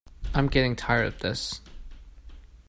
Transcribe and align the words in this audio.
I’m 0.33 0.47
getting 0.47 0.75
tired 0.75 1.05
of 1.05 1.19
this. 1.19 1.61